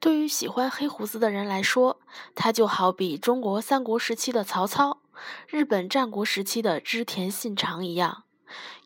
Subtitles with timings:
[0.00, 2.00] 对于喜欢黑胡子的人来说，
[2.34, 4.98] 他就好比中国三国时期的曹操，
[5.48, 8.22] 日本战国时期的织田信长一样，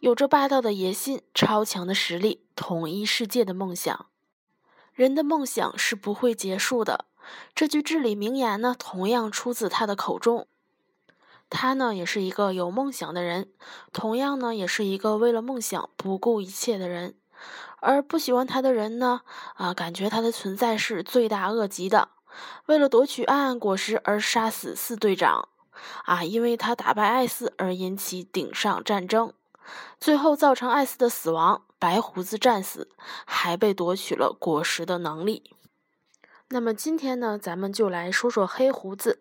[0.01, 4.07] 有着霸道的野心、超强的实力、统一世界的梦想。
[4.95, 7.05] 人的梦想是不会结束的，
[7.55, 10.47] 这句至理名言呢，同样出自他的口中。
[11.51, 13.51] 他呢，也是一个有梦想的人，
[13.93, 17.15] 同样呢，也是一个为了梦想不顾一切的人。
[17.83, 19.23] 而不喜欢他的人呢，
[19.55, 22.11] 啊，感觉他的存在是罪大恶极的，
[22.67, 25.49] 为了夺取暗暗果实而杀死四队长，
[26.05, 29.33] 啊，因为他打败艾斯而引起顶上战争，
[29.99, 32.89] 最后造成艾斯的死亡，白胡子战死，
[33.27, 35.57] 还被夺取了果实的能力。
[36.51, 39.21] 那么今天呢，咱们就来说说黑胡子，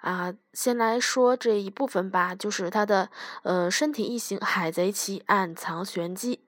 [0.00, 3.08] 啊，先来说这一部分吧，就是他的
[3.44, 6.40] 呃身体异形海贼旗暗藏玄机。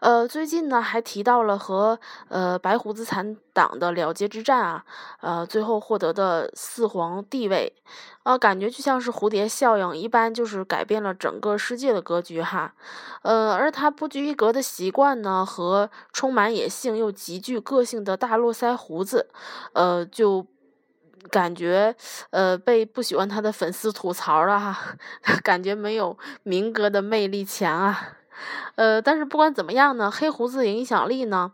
[0.00, 4.84] 呃，最近呢还提到了和呃白胡子残党的了结之战啊，
[5.20, 7.74] 呃，最后获得的四皇地位，
[8.22, 12.74] 啊，感觉就像是蝴蝶效应一般，就是改变了整个世界的格局哈。
[13.22, 19.30] 呃，而他不拘一格的习惯呢，和充满野性又极具个性的大络腮胡子，
[19.72, 20.46] 呃，就
[21.30, 21.96] 感觉
[22.30, 24.78] 呃被不喜欢他的粉丝吐槽了哈，
[25.42, 28.08] 感觉没有明哥的魅力强啊。
[28.76, 31.52] 呃，但是不管怎么样呢，黑胡子的影响力呢，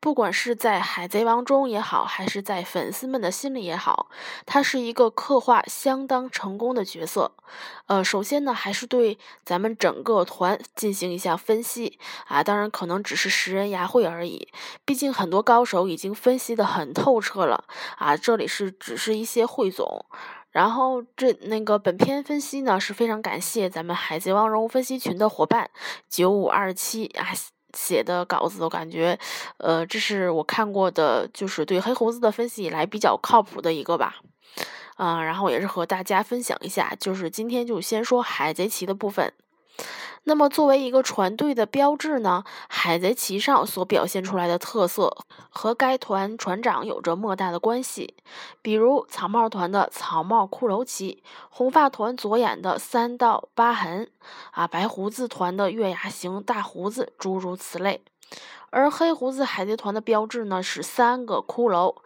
[0.00, 4.08] 不管是在海贼王中也好，还是在粉丝们的心里也好，
[4.44, 7.32] 他是一个刻画相当成功的角色。
[7.86, 14.48] 呃，首先呢，还是对咱们整个团进行一下分析啊，当然可能只是拾人牙慧而已，
[14.84, 17.64] 毕竟很多高手已经分析的很透彻了
[17.98, 20.06] 啊，这里是只是一些汇总。
[20.52, 25.68] 然后这那个本篇分析呢是非常感谢咱们海贼王人物分析群的伙伴
[26.08, 27.28] 九五二七啊
[27.74, 29.18] 写的稿子，我感觉，
[29.56, 34.16] 呃，这是我看过的，就是对黑胡子的分析以来比较靠谱的一个吧，
[34.96, 39.32] 啊，然后也是和大家分享一下，就是今天就先说海贼旗的部分。
[40.24, 45.16] 那么，作为一个船队的标志呢，海贼旗上所表现出来的特色
[45.50, 48.14] 和该团船长有着莫大的关系。
[48.62, 54.08] 比如草帽团的草帽骷髅旗，红发团左眼的三道疤痕，
[54.52, 58.04] 啊，白胡子团的月牙形大胡子，诸如此类。
[58.70, 61.96] 而黑胡子海贼团的标志呢是三个骷髅，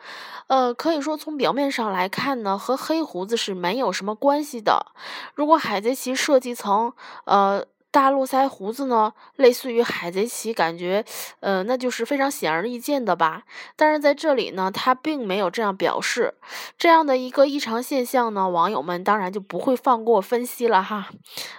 [0.47, 4.87] 呃，可以说从表面上来看呢，和黑胡子是没有什么关系的。
[5.35, 6.95] 如果海贼旗设计成，
[7.27, 7.67] 呃。
[7.91, 11.03] 大络腮胡子呢，类似于海贼旗，感觉，
[11.41, 13.45] 呃，那就是非常显而易见的吧。
[13.75, 16.35] 但是在这里呢，他并没有这样表示，
[16.77, 21.09] 这样的一个异常现象呢，网友们当然就不会放过分析了哈。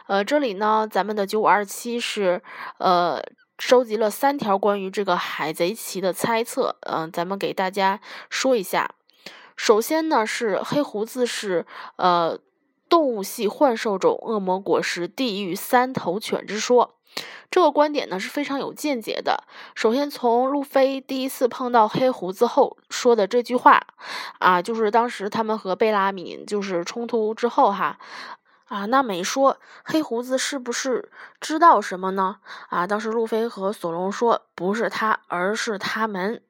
[0.06, 2.44] 呃，这里呢，咱们的九五二七是，
[2.78, 3.20] 呃，
[3.58, 8.00] 收集了三条关于这个海贼旗的猜测，嗯，咱们给大家
[8.30, 8.92] 说一下。
[9.56, 11.66] 首先呢，是黑胡子是，
[11.96, 12.38] 呃。
[12.90, 16.96] 动物系幻兽种恶魔果实地狱三头犬之说，
[17.50, 19.44] 这个观点呢是非常有见解的。
[19.75, 23.88] 首先，从路飞第一次碰到黑胡子后说的这句话，
[24.40, 27.97] 啊，就是当时他们和贝拉米就是冲突之后哈，
[28.68, 31.09] 啊，那美说黑胡子是不是
[31.42, 32.38] 知道什么呢？
[32.70, 36.42] 啊，当时路飞和索隆说不是他，而是他们。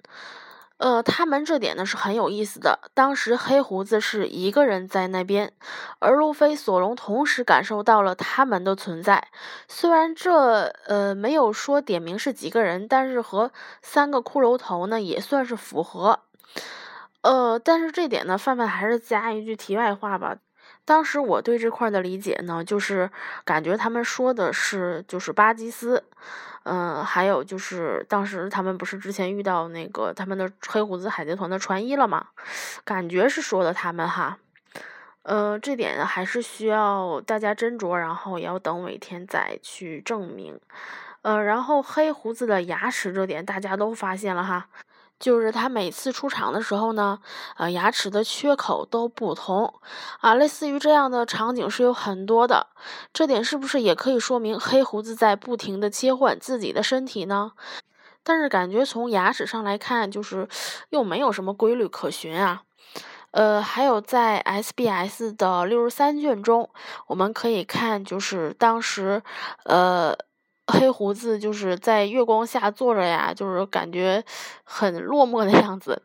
[0.78, 2.80] 呃，他们这点呢是很有意思的。
[2.94, 5.52] 当时黑胡子是一个人在那边，
[6.00, 9.28] 而路飞、索隆同时感受到了他们的存在。
[9.68, 13.52] 虽然这呃没有说点名是几个人，但是和
[13.82, 16.20] 三个骷髅头呢也算是符合。
[17.22, 20.38] 呃，但是这点呢，范范还是加一句题外话吧。
[20.88, 23.12] 当时我对这块的理解呢，就是
[23.44, 26.06] 感觉他们说的是就是巴基斯。
[26.64, 32.28] 嗯，还有就是当时他们不是之前遇到那个他们的黑胡子海贼团的船医了吗？
[32.86, 34.38] 感觉是说的他们哈，
[35.24, 40.58] 呃，这点还是需要大家斟酌，然后也要等尾天再去证明。
[41.22, 44.68] 呃，然后黑胡子的牙齿这点大家都发现了哈。
[45.20, 47.20] 就是他每次出场的时候呢，
[47.56, 49.74] 呃，牙齿的缺口都不同，
[50.20, 52.68] 啊，类似于这样的场景是有很多的。
[53.12, 57.54] 这点是不是也可以说明黑胡子在不停的切换自己的身体呢？
[58.24, 60.48] 但是感觉从牙齿上来看，就是
[60.90, 62.62] 又没有什么规律可循啊。
[63.32, 66.70] 呃，还有在 SBS 的六十三卷中，
[67.08, 69.24] 我们可以看，就是当时，
[69.64, 70.16] 呃。
[70.68, 74.24] 黑胡子就是在月光下坐着呀，就是感觉
[74.64, 76.04] 很落寞的样子。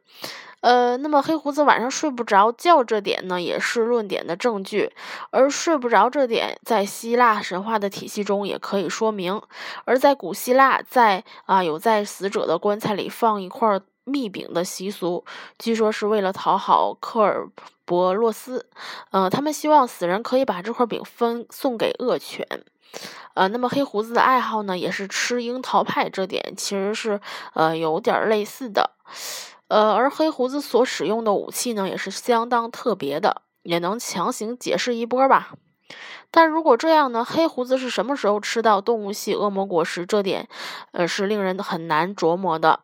[0.60, 4.92] 呃，那么黑胡子晚上睡不着觉这点呢，也是论点的证据。
[5.30, 9.42] 而睡不着这点，在希腊神话的体系中也可以说明。
[9.84, 15.24] 而在古希腊，在啊有在死者的棺材里放一块蜜饼的习俗，
[15.58, 17.48] 据说是为了讨好科尔
[17.84, 18.66] 伯洛斯。
[19.10, 22.46] 呃，他们希望死人可以把这块饼分送给恶犬。
[23.34, 27.20] 呃，那么黑胡子的爱好呢，也是吃樱桃派，这点其实是
[27.54, 28.90] 呃有点类似的。
[29.68, 35.54] 呃，而黑胡子所使用的武器呢，也是相当特别的，也能强行解释一波吧。
[36.30, 37.22] 但如果这样呢？
[37.24, 40.06] 黑胡子是什么时候吃到动物系恶魔果实？
[40.06, 40.48] 这点，
[40.92, 42.80] 呃，是令人很难琢磨的。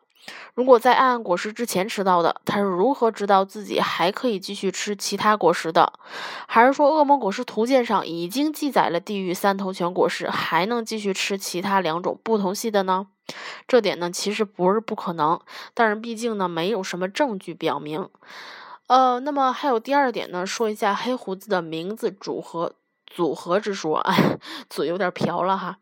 [0.54, 5.92] 如果在暗暗果实之前吃到的，他是如何知道自己还可以继续吃其他果实的？
[6.46, 13.06] 还是说恶魔果实图鉴上已经记载了地狱三头犬果实，还能继续吃其他两种不同系的呢？
[13.66, 15.40] 这点呢，其实不是不可能，
[15.74, 18.08] 但是毕竟呢，没有什么证据表明。
[18.86, 22.74] 呃，那么还有第二点呢，说一下黑胡子的名字组合。
[23.06, 24.04] 组合之说，
[24.68, 25.78] 嘴有点瓢了哈。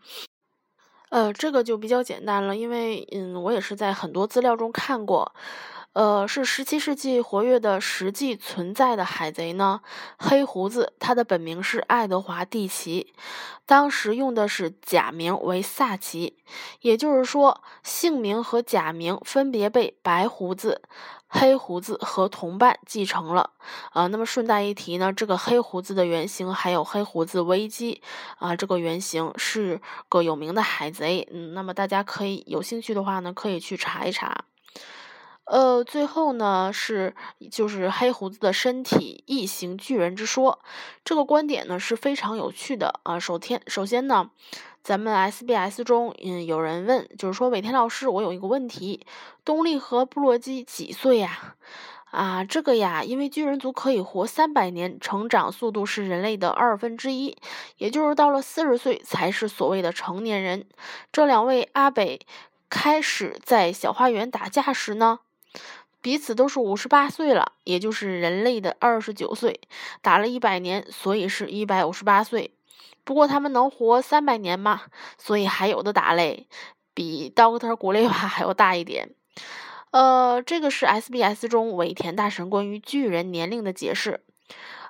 [1.16, 5.34] 呃，这个就比较简单了，因为嗯，我也是在很多资料中看过，
[5.96, 9.80] 呃，是十七世纪活跃的实际存在的海贼呢。
[10.18, 13.14] 黑胡子，他的本名是爱德华·蒂奇，
[13.64, 16.36] 当时用的是假名为萨奇，
[16.82, 20.82] 也就是说，姓名和假名分别被白胡子。
[21.28, 23.52] 黑胡子和同伴继承了，
[23.92, 28.02] 啊，那么顺带一提呢，这个黑胡子的原型还有黑胡子危机，
[28.38, 34.45] 啊，这个原型是个有名的海贼，嗯，那么大家可以有兴趣的话呢，可以去查一查。
[35.46, 37.14] 呃，最后呢是
[37.52, 40.58] 就是黑胡子的身体异形巨人之说，
[41.04, 43.18] 这个观点呢是非常有趣的啊。
[43.18, 44.30] 首先，首先呢，
[44.82, 49.06] 咱们 SBS 中嗯有人问，就是说伟天老师，我有一个问题，
[49.44, 51.54] 东利和布洛基几岁呀？
[52.10, 57.36] 啊，这个呀，因为巨人族可以活三百年，成长速度是人类的二分之一，
[57.76, 60.66] 也就是到了四十岁才是所谓的成年人。
[61.12, 62.26] 这两位阿北
[62.68, 65.20] 开始在小花园打架时呢？
[66.06, 69.60] 彼此都是五十八岁了，也就是人类的二十九岁，
[70.02, 72.54] 打了一百年，所以是一百五十八岁。
[73.02, 74.82] 不过他们能活三百年吗？
[75.18, 76.46] 所以还有的打嘞，
[76.94, 79.16] 比 Doctor 古雷瓦还要大一点。
[79.90, 84.20] 呃，这个是 SBS 中尾田大神关于巨人年龄的解释。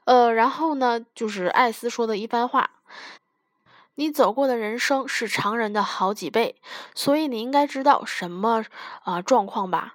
[0.05, 2.73] 呃，然后呢，就是艾斯说的一番话：
[3.95, 6.57] 你走过的人生是常人的好几倍，
[6.95, 8.67] 所以你应该知道什么
[9.05, 9.95] 啊状况吧。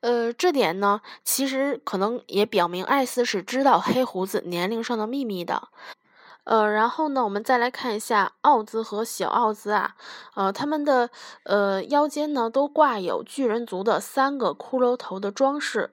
[0.00, 5.68] 呃，这点呢，其实可能也表明艾斯是知道黑胡子年龄上的秘密的。
[6.44, 9.96] 呃，然后呢，我们再来看一下奥兹和小奥兹啊，
[10.34, 11.10] 呃，他们的
[11.42, 15.92] 呃腰间呢都挂有巨人族的三个骷髅头的装饰。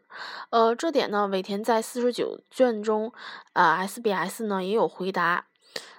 [0.52, 3.12] 呃，这点呢，尾田在四十九卷中
[3.52, 5.44] 啊，SBS 呢也有回答。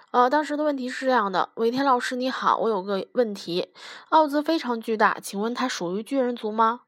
[0.09, 3.71] 呃，当时的问题是这样的：尾田老师你好，我有个问题，
[4.09, 6.79] 奥兹非常巨大，请问它属于巨人族吗？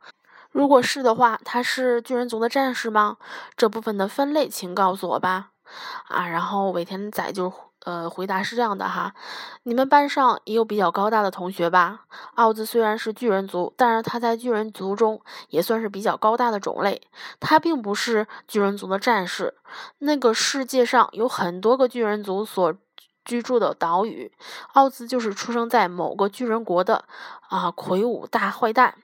[0.52, 3.18] 如果是的话，他是巨人族的战士吗？
[3.56, 5.52] 这部分的分类，请告诉我吧。
[6.08, 7.54] 啊，然后尾田仔就
[7.86, 9.14] 呃回答是这样的哈，
[9.62, 12.06] 你们班上也有比较高大的同学吧？
[12.34, 17.00] 奥兹虽然是巨人族，但是他在巨人族中也算是比较高大的种类。
[17.40, 19.54] 他并不是巨人族的战士。
[20.00, 22.74] 那个世界上有很多个巨人族所
[23.24, 24.32] 居住的岛屿，
[24.74, 27.06] 奥兹就是出生在某个巨人国的
[27.50, 28.96] 啊魁梧大坏蛋。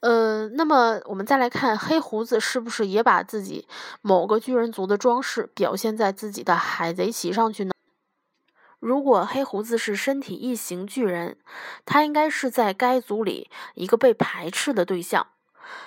[0.00, 3.66] 呃，那么我们再来看黑胡子是不是也把自己
[4.02, 7.72] 某个巨人族的装饰表现在自己的海贼旗上去呢？
[8.78, 11.38] 如果黑胡子是身体异形巨人，
[11.86, 15.26] 他应该是在该族里一个被排斥的对象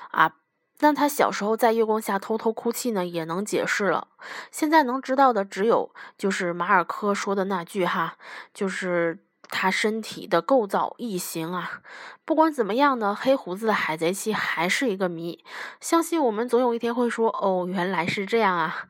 [0.09, 0.33] 啊。
[0.79, 4.07] 那他小时候在月光下偷偷哭泣呢，也能解释了。
[4.49, 8.17] 现在能知道的只有就是马尔科说的那句哈，
[8.53, 9.19] 就是。
[9.49, 11.81] 他身体的构造异形啊，
[12.23, 15.43] 不管怎么样呢，黑胡子的海贼期还是一个谜。
[15.81, 18.87] 相信我们总有一天会说，哦，原来是这样啊。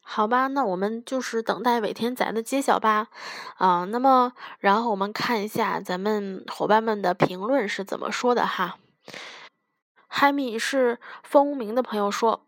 [0.00, 3.08] 好吧，那我们就是等待尾田仔的揭晓吧。
[3.56, 8.78] 啊，那么然后我们看一下咱们伙伴们的评论是怎么说的哈。
[10.08, 12.44] 海米是风无名的朋友说。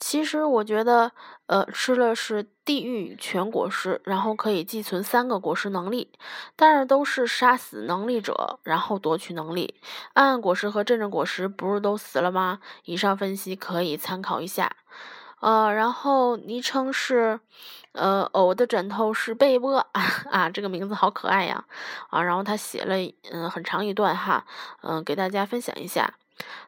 [0.00, 1.12] 其实我觉得，
[1.46, 6.12] 呃，吃了是地狱全果实，然后可以寄存三个果实能力，
[6.54, 9.74] 但是都是杀死能力者，然后夺取能力。
[10.14, 12.60] 暗暗果实和阵阵果实不是都死了吗？
[12.84, 14.70] 以上分析可以参考一下。
[15.40, 17.40] 呃，然后昵称是，
[17.92, 19.78] 呃，偶的枕头是贝波
[20.30, 21.64] 啊，这个名字好可爱呀
[22.10, 22.96] 啊，然后他写了
[23.32, 24.44] 嗯很长一段哈，
[24.82, 26.14] 嗯，给大家分享一下。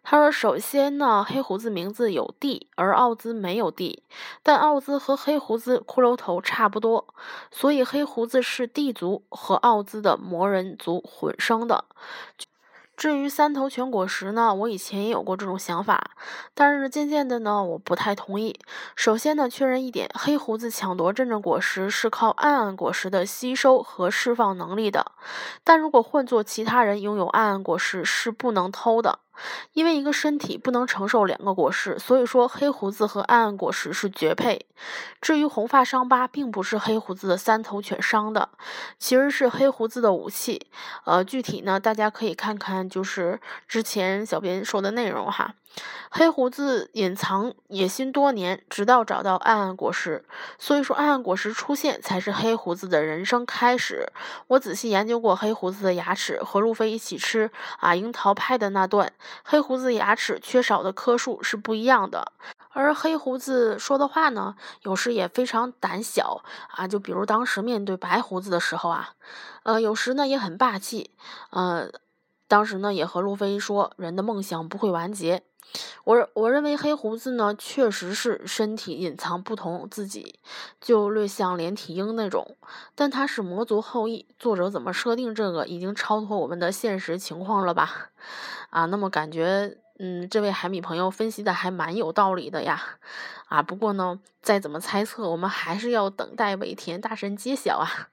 [0.03, 4.03] 他说：“首先呢，黑胡子名字有地，而奥兹没有地。
[4.43, 7.15] 但奥兹和黑胡子骷髅头差不多，
[7.51, 11.85] 所以黑胡子是地族和奥兹的魔人族混生的。
[12.97, 16.11] 至于三头犬果实呢，我以前也有过这种想法，
[16.53, 18.59] 但是渐渐的呢，我不太同意。
[18.95, 25.13] 首先呢，确认一点，黑胡子抢夺阵阵果实是靠暗暗果实的吸收和释放能力的，
[25.65, 29.21] 但如果换做其他人拥有暗暗果实是不能偷的。
[29.73, 34.67] 因为一个身体不能承受两个果实，所以说黑胡子和暗暗果实是绝配。
[35.21, 38.49] 至于红发伤疤，并不是黑胡子的三头犬伤的，
[38.99, 40.67] 其实是黑胡子的武器。
[41.05, 45.55] 呃，具体呢，大家可以看看就是之前小编说的内容哈。
[46.11, 50.25] 黑胡子隐藏野心多年，直到找到暗暗果实，
[50.59, 54.11] 所以说暗暗果实出现才是黑胡子的人生开始。
[54.49, 59.13] 我仔细研究过黑胡子的牙齿，和路飞一起吃啊樱桃派的那段，
[59.45, 62.33] 黑胡子牙齿缺少的颗数是不一样的。
[62.73, 69.15] 而黑胡子说的话呢，有时也非常胆小啊，就比如当时面对白胡子的时候啊，
[69.65, 71.11] 呃，有时呢也很霸气，
[71.51, 71.91] 呃，
[72.47, 75.43] 当时呢也和路飞说，人的梦想不会完结。
[76.05, 80.41] 我我认为黑胡子呢，确实是身体隐藏不同自己，
[80.81, 82.57] 就略像连体婴那种。
[82.95, 88.11] 但他是魔族后裔，作者怎么设定这个，已经超脱我们的现实情况了吧？
[88.71, 92.99] 啊，那么感觉，嗯，这位海米朋友分析的还蛮有道理的呀。
[93.47, 98.09] 啊，不过呢，再怎么猜测，我们还是要等待尾田大神揭晓啊。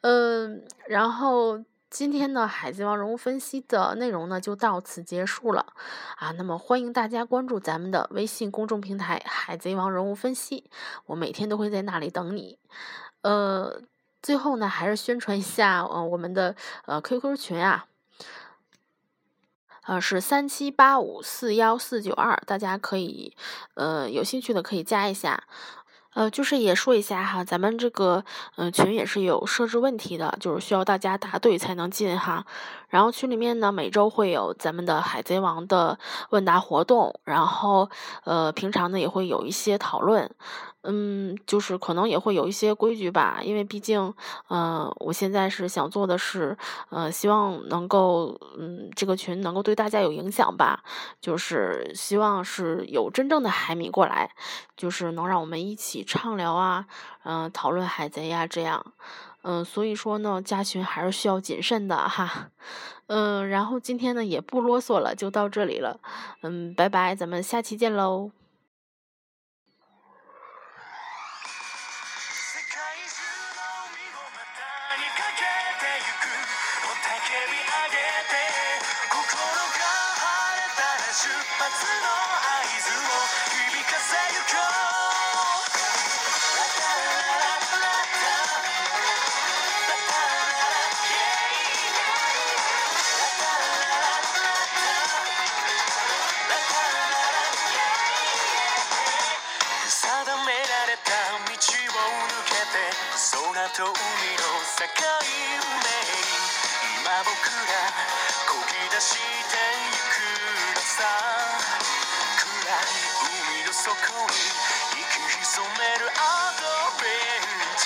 [0.00, 1.64] 嗯，然后。
[1.90, 5.72] 今天的海贼王人物分析的内容呢，就到此结束了
[6.16, 6.32] 啊。
[6.32, 10.70] 那么欢迎大家关注咱们的微信公众平台“海贼王人物分析”，
[11.06, 12.58] 我每天都会在那里等你。
[13.22, 13.80] 呃，
[14.22, 16.54] 最后呢，还是宣传一下呃我们的
[16.84, 17.86] 呃 QQ 群啊，
[19.86, 23.34] 呃是三七八五四幺四九二，大家可以
[23.74, 25.44] 呃有兴趣的可以加一下。
[26.18, 28.24] 呃，就是也说一下哈，咱们这个
[28.56, 32.44] 嗯群也是有设置问题的，就是需要大家答对才能进哈。
[32.88, 35.96] 然后群里面呢，每周会有咱们的海贼王的
[36.30, 37.88] 问答活动，然后
[38.24, 40.28] 呃平常呢也会有一些讨论。
[40.90, 44.14] 嗯，就是可能也会有一些规矩吧，因为毕竟，
[44.48, 46.56] 嗯，我现在是想做的是，
[46.88, 50.82] 呃，希望能够，嗯，这个群能够对大家有影响吧，
[51.20, 54.30] 就是希望是有真正的海米过来，
[54.78, 56.86] 就是能让我们一起畅聊啊，
[57.24, 58.94] 嗯，讨论海贼呀，这样，
[59.42, 62.48] 嗯，所以说呢，加群还是需要谨慎的哈，
[63.08, 66.00] 嗯，然后今天呢也不啰嗦了，就到这里了，
[66.42, 68.37] 嗯，拜拜，咱们下期见喽。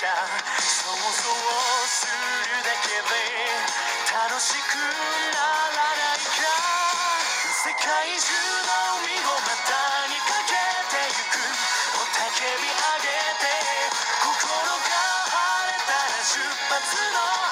[0.02, 1.30] 想像
[1.86, 3.14] するだけで
[4.10, 5.38] 楽しくな
[5.70, 6.42] らないか。
[7.62, 7.86] 世界
[8.18, 8.34] 中
[8.66, 9.54] の海を股
[10.10, 10.58] にかけ
[10.90, 11.38] てゆく。
[11.38, 13.14] 雄たけび上げ
[13.46, 13.46] て。
[14.26, 14.90] 心が
[15.30, 17.51] 晴れたら出発の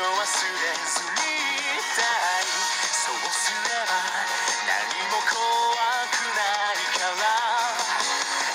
[0.00, 2.48] と忘れずにいたい
[2.88, 4.00] そうすれば
[4.64, 5.36] 何も怖
[6.08, 7.28] くないから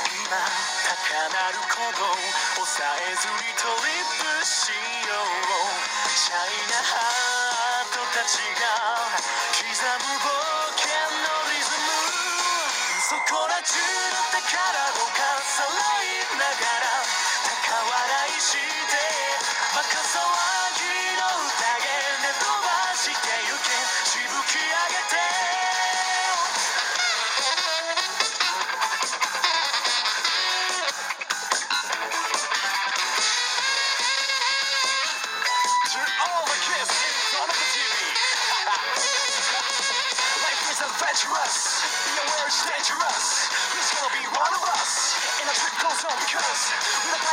[0.10, 2.18] 今高鳴る鼓動
[2.66, 4.74] 抑えずにトリップし
[5.06, 5.54] よう
[6.18, 9.06] シャイなハートたちが
[9.54, 10.34] 刻む冒
[10.82, 11.94] 険のリズム。
[13.06, 17.06] そこら中の宝をかさらいながら
[17.70, 18.98] 高笑いして
[19.78, 20.64] バカ騒ぎ
[24.48, 25.02] To the the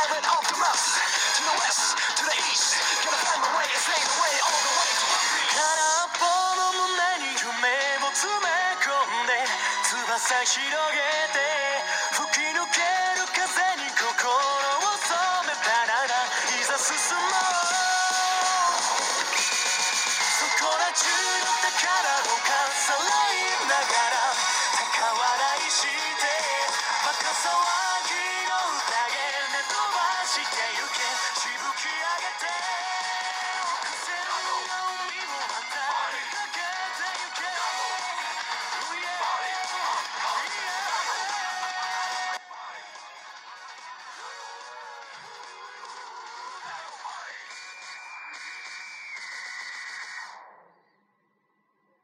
[0.09, 4.61] the the the west, to the east, gonna find my way and the way, all
[4.63, 5.53] the way to Hungary.
[5.55, 5.92] 空
[10.15, 10.61] 朝広
[10.93, 10.99] げ
[11.33, 11.62] て